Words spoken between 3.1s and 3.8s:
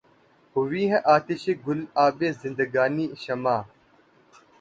شمع